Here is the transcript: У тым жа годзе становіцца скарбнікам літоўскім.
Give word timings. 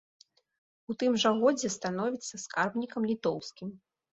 У 0.93 0.95
тым 1.03 1.17
жа 1.25 1.33
годзе 1.43 1.67
становіцца 1.77 2.41
скарбнікам 2.47 3.01
літоўскім. 3.11 3.67